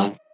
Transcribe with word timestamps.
thought 0.00 0.29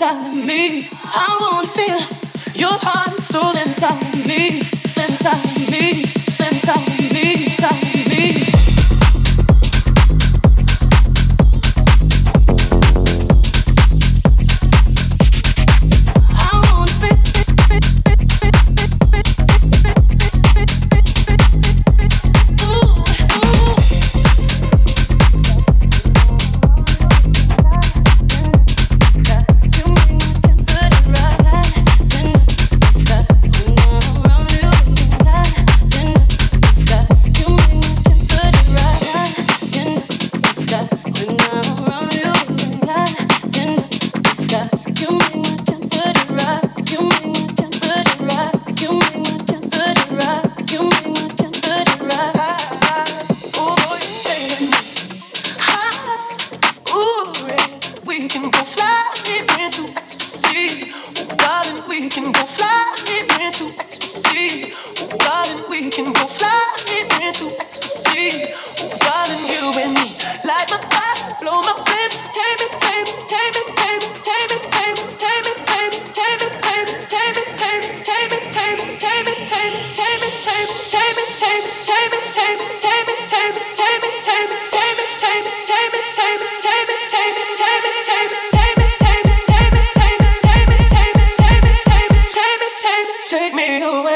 inside 0.00 0.32
me. 0.32 0.88
I 1.02 1.36
wanna 1.40 1.66
feel 1.66 1.98
your 2.54 2.78
heart 2.80 3.08
and 3.08 3.20
soul 3.20 3.50
inside 3.50 4.26
me, 4.28 4.60
inside 4.94 5.57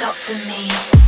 Talk 0.00 0.16
to 0.20 0.32
me. 0.48 0.99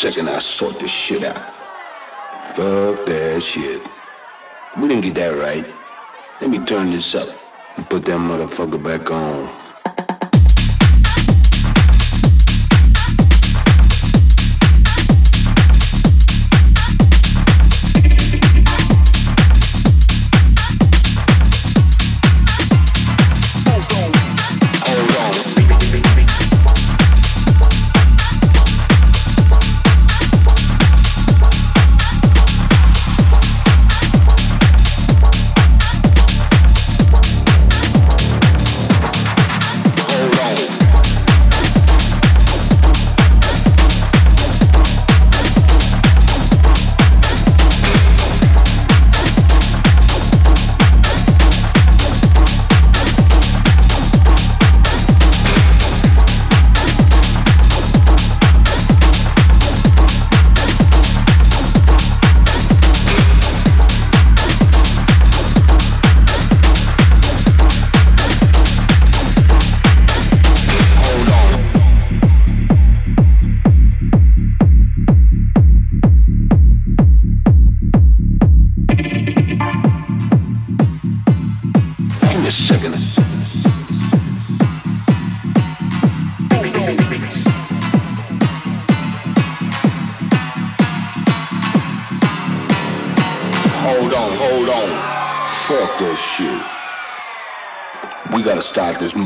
Second, 0.00 0.30
I'll 0.30 0.40
sort 0.40 0.78
this 0.78 0.90
shit 0.90 1.22
out. 1.24 1.36
Fuck 2.56 3.04
that 3.04 3.42
shit. 3.42 3.82
We 4.78 4.88
didn't 4.88 5.02
get 5.02 5.14
that 5.16 5.36
right. 5.36 5.66
Let 6.40 6.48
me 6.48 6.58
turn 6.64 6.90
this 6.90 7.14
up 7.14 7.28
and 7.76 7.86
put 7.90 8.06
that 8.06 8.18
motherfucker 8.18 8.82
back 8.82 9.10
on. 9.10 9.59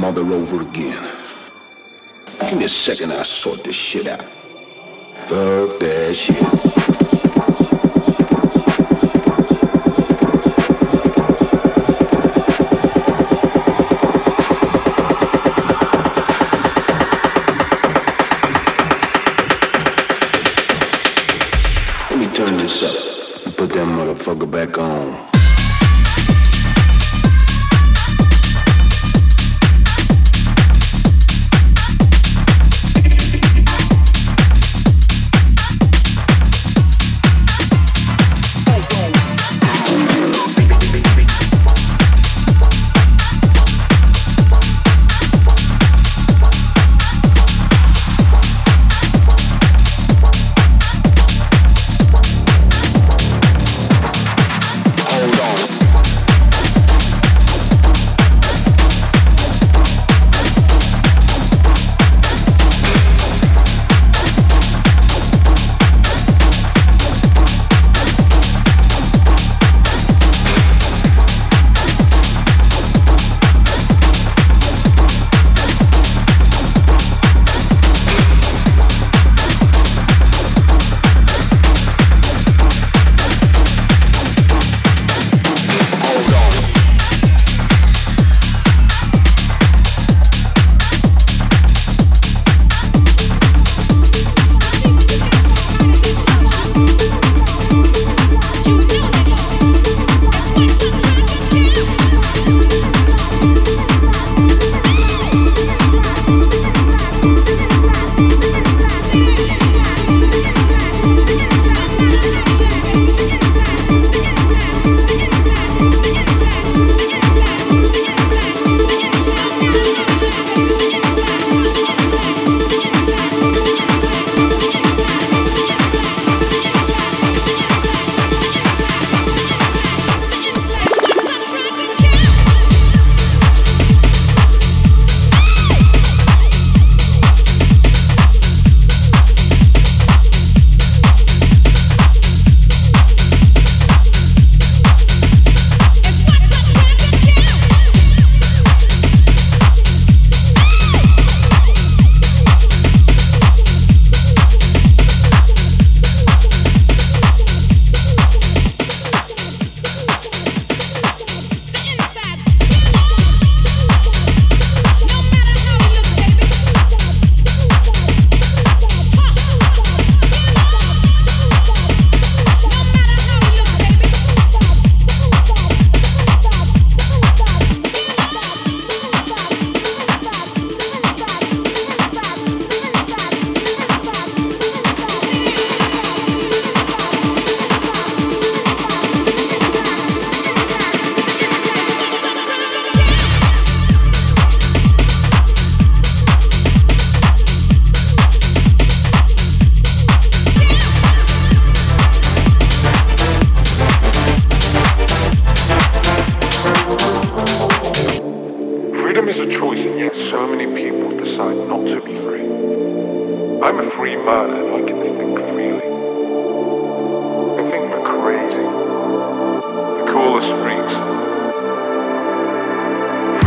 Mother 0.04 0.34
over 0.34 0.60
again. 0.60 1.02
Give 2.40 2.58
me 2.58 2.64
a 2.66 2.68
second, 2.68 3.10
I'll 3.10 3.24
sort 3.24 3.64
this 3.64 3.74
shit 3.74 4.06
out. 4.06 4.22
Fuck 5.26 5.78
that 5.78 6.14
shit. 6.14 6.42
Let 22.10 22.18
me 22.18 22.26
turn 22.34 22.58
this 22.58 22.82
up 22.84 23.46
and 23.46 23.56
put 23.56 23.70
that 23.70 23.86
motherfucker 23.86 24.50
back 24.50 24.76
on. 24.76 25.43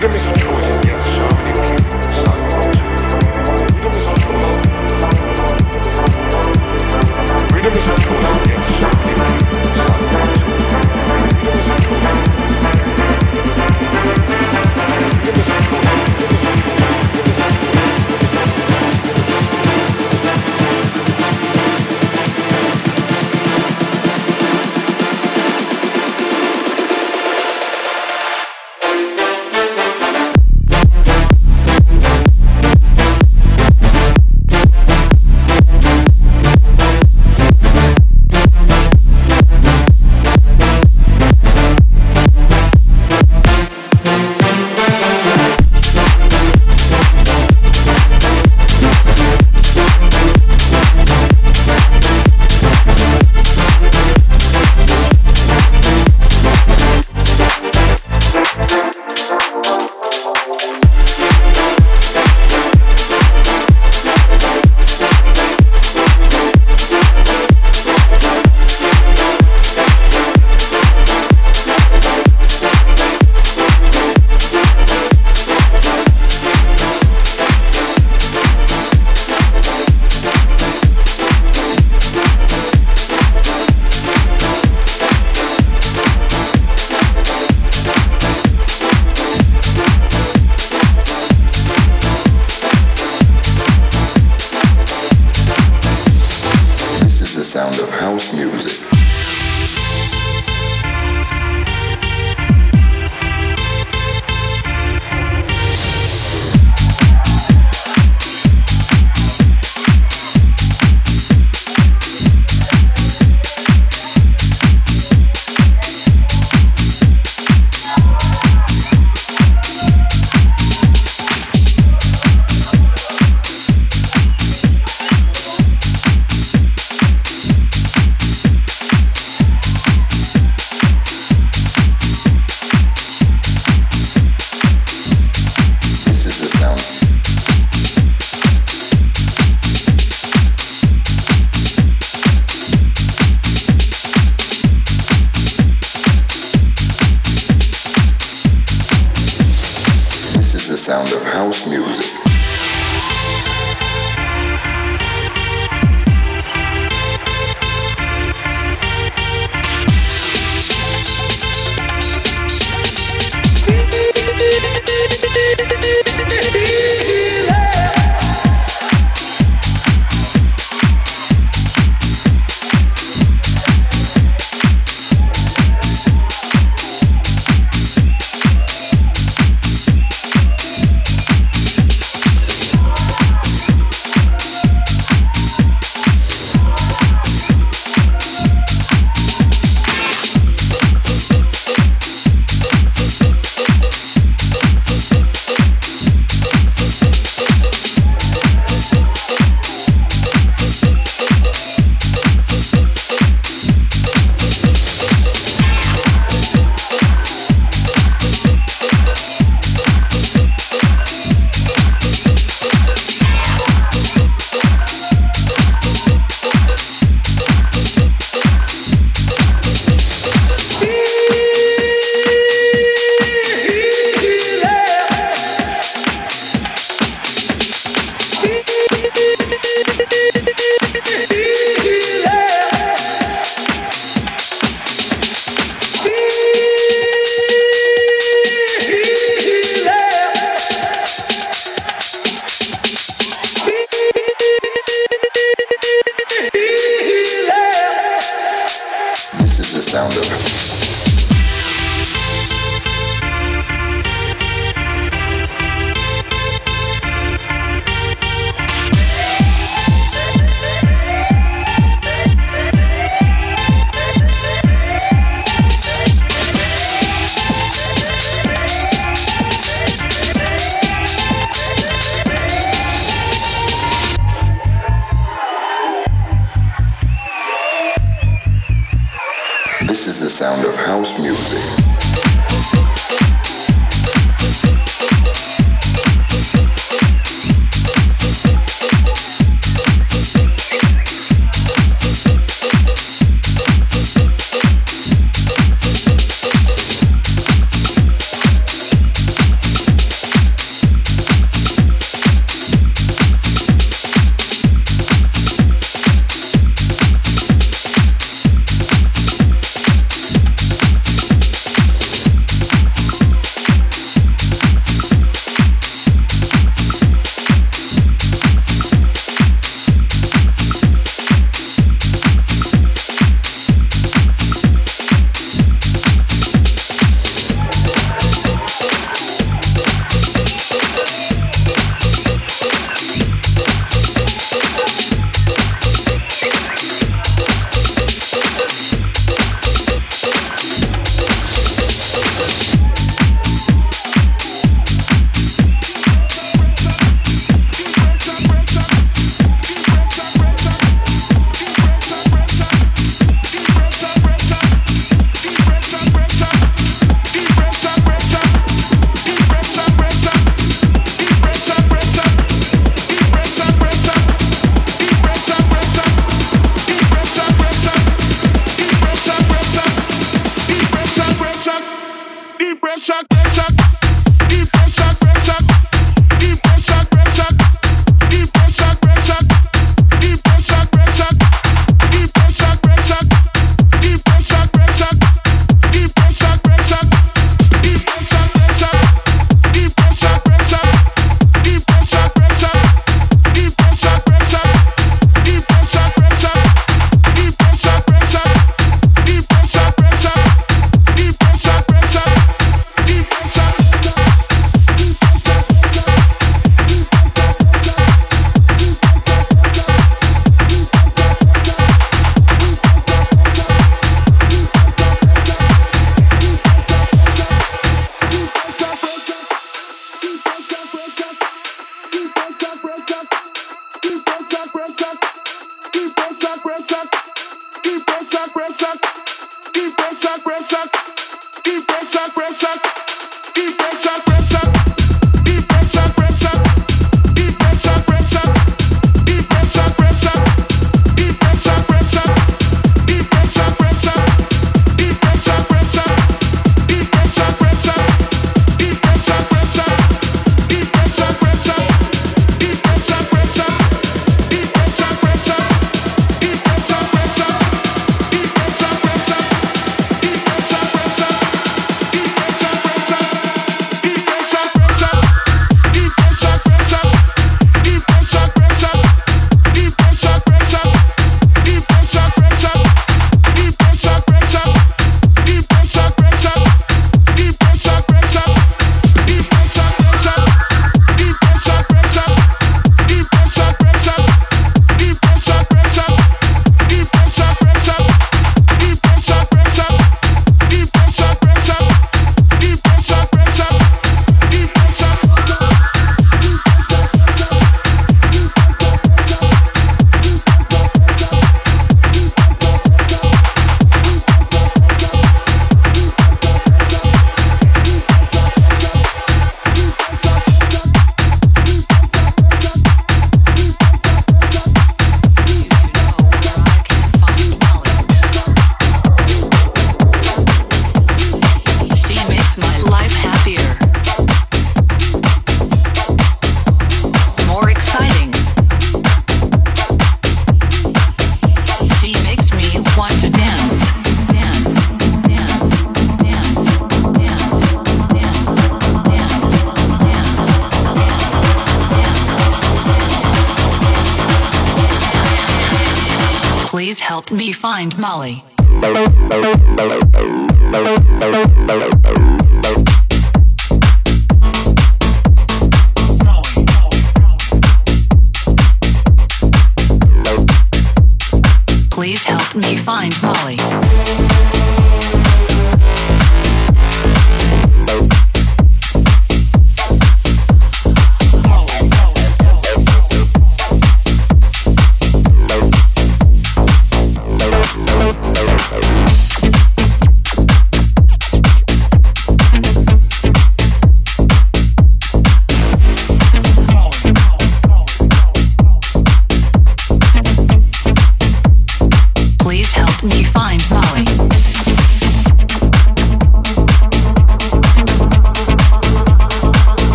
Freedom 0.00 0.16
is 0.16 0.26
a 0.28 0.32
choice, 0.32 0.69